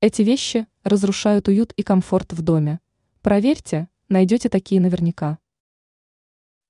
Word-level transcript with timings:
Эти 0.00 0.22
вещи 0.22 0.68
разрушают 0.84 1.48
уют 1.48 1.72
и 1.72 1.82
комфорт 1.82 2.32
в 2.32 2.40
доме. 2.40 2.78
Проверьте, 3.20 3.88
найдете 4.08 4.48
такие 4.48 4.80
наверняка. 4.80 5.40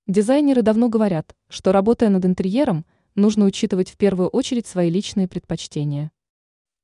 Дизайнеры 0.07 0.63
давно 0.63 0.89
говорят, 0.89 1.35
что 1.47 1.71
работая 1.71 2.09
над 2.09 2.25
интерьером, 2.25 2.87
нужно 3.13 3.45
учитывать 3.45 3.91
в 3.91 3.97
первую 3.97 4.29
очередь 4.29 4.65
свои 4.65 4.89
личные 4.89 5.27
предпочтения. 5.27 6.11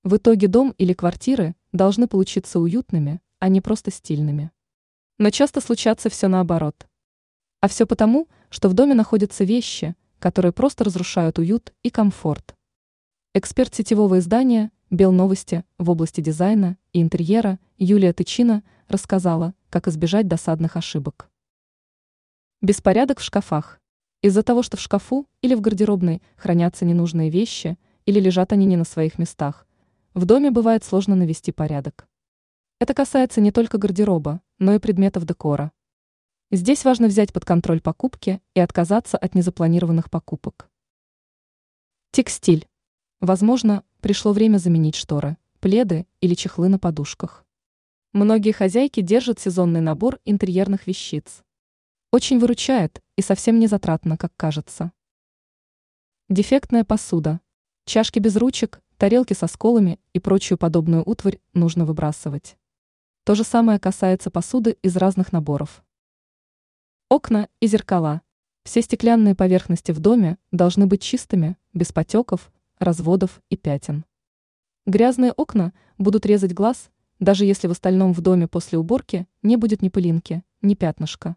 В 0.03 0.17
итоге 0.17 0.47
дом 0.47 0.75
или 0.77 0.93
квартиры 0.93 1.55
должны 1.71 2.07
получиться 2.07 2.59
уютными, 2.59 3.21
а 3.39 3.47
не 3.47 3.59
просто 3.59 3.89
стильными. 3.89 4.51
Но 5.17 5.31
часто 5.31 5.61
случается 5.61 6.11
все 6.11 6.27
наоборот. 6.27 6.85
А 7.59 7.67
все 7.67 7.87
потому, 7.87 8.27
что 8.51 8.69
в 8.69 8.75
доме 8.75 8.93
находятся 8.93 9.45
вещи, 9.45 9.95
которые 10.19 10.51
просто 10.51 10.83
разрушают 10.83 11.39
уют 11.39 11.73
и 11.81 11.89
комфорт. 11.89 12.55
Эксперт 13.33 13.73
сетевого 13.73 14.19
издания 14.19 14.71
«Белновости» 14.91 15.63
в 15.79 15.89
области 15.89 16.21
дизайна 16.21 16.77
и 16.93 17.01
интерьера 17.01 17.59
Юлия 17.77 18.13
Тычина 18.13 18.63
рассказала, 18.87 19.55
как 19.71 19.87
избежать 19.87 20.27
досадных 20.27 20.77
ошибок. 20.77 21.31
Беспорядок 22.61 23.19
в 23.19 23.23
шкафах. 23.23 23.81
Из-за 24.21 24.43
того, 24.43 24.61
что 24.61 24.77
в 24.77 24.79
шкафу 24.79 25.27
или 25.41 25.55
в 25.55 25.61
гардеробной 25.61 26.21
хранятся 26.35 26.85
ненужные 26.85 27.31
вещи 27.31 27.79
или 28.05 28.19
лежат 28.19 28.53
они 28.53 28.67
не 28.67 28.77
на 28.77 28.83
своих 28.83 29.17
местах, 29.17 29.67
в 30.13 30.25
доме 30.25 30.51
бывает 30.51 30.83
сложно 30.83 31.15
навести 31.15 31.51
порядок. 31.51 32.07
Это 32.79 32.93
касается 32.93 33.41
не 33.41 33.51
только 33.51 33.79
гардероба, 33.79 34.41
но 34.59 34.75
и 34.75 34.79
предметов 34.79 35.25
декора. 35.25 35.71
Здесь 36.51 36.85
важно 36.85 37.07
взять 37.07 37.33
под 37.33 37.43
контроль 37.43 37.81
покупки 37.81 38.39
и 38.53 38.59
отказаться 38.59 39.17
от 39.17 39.33
незапланированных 39.33 40.11
покупок. 40.11 40.69
Текстиль. 42.11 42.67
Возможно, 43.25 43.83
пришло 44.01 44.33
время 44.33 44.59
заменить 44.59 44.93
шторы, 44.93 45.37
пледы 45.59 46.05
или 46.21 46.35
чехлы 46.35 46.69
на 46.69 46.77
подушках. 46.77 47.43
Многие 48.13 48.51
хозяйки 48.51 49.01
держат 49.01 49.39
сезонный 49.39 49.81
набор 49.81 50.19
интерьерных 50.25 50.85
вещиц. 50.85 51.41
Очень 52.11 52.37
выручает 52.37 53.01
и 53.15 53.23
совсем 53.23 53.57
не 53.57 53.65
затратно, 53.65 54.15
как 54.15 54.31
кажется. 54.37 54.91
Дефектная 56.29 56.85
посуда. 56.85 57.41
Чашки 57.85 58.19
без 58.19 58.35
ручек, 58.35 58.79
тарелки 58.97 59.33
со 59.33 59.47
сколами 59.47 59.99
и 60.13 60.19
прочую 60.19 60.59
подобную 60.59 61.01
утварь 61.03 61.39
нужно 61.55 61.83
выбрасывать. 61.83 62.57
То 63.23 63.33
же 63.33 63.43
самое 63.43 63.79
касается 63.79 64.29
посуды 64.29 64.77
из 64.83 64.95
разных 64.97 65.31
наборов. 65.33 65.83
Окна 67.09 67.49
и 67.59 67.65
зеркала. 67.65 68.21
Все 68.65 68.83
стеклянные 68.83 69.33
поверхности 69.33 69.91
в 69.91 69.99
доме 69.99 70.37
должны 70.51 70.85
быть 70.85 71.01
чистыми, 71.01 71.57
без 71.73 71.91
потеков, 71.91 72.51
разводов 72.79 73.41
и 73.49 73.57
пятен. 73.57 74.05
Грязные 74.85 75.31
окна 75.31 75.73
будут 75.97 76.25
резать 76.25 76.53
глаз, 76.53 76.89
даже 77.19 77.45
если 77.45 77.67
в 77.67 77.71
остальном 77.71 78.13
в 78.13 78.21
доме 78.21 78.47
после 78.47 78.77
уборки 78.77 79.27
не 79.41 79.57
будет 79.57 79.81
ни 79.81 79.89
пылинки, 79.89 80.43
ни 80.61 80.75
пятнышка. 80.75 81.35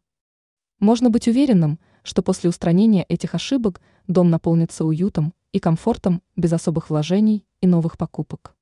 Можно 0.80 1.10
быть 1.10 1.28
уверенным, 1.28 1.78
что 2.02 2.22
после 2.22 2.50
устранения 2.50 3.04
этих 3.04 3.34
ошибок 3.34 3.80
дом 4.06 4.30
наполнится 4.30 4.84
уютом 4.84 5.34
и 5.52 5.58
комфортом 5.58 6.22
без 6.36 6.52
особых 6.52 6.90
вложений 6.90 7.44
и 7.60 7.66
новых 7.66 7.98
покупок. 7.98 8.54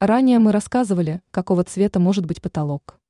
Ранее 0.00 0.38
мы 0.38 0.52
рассказывали, 0.52 1.22
какого 1.30 1.64
цвета 1.64 1.98
может 2.00 2.26
быть 2.26 2.42
потолок. 2.42 3.00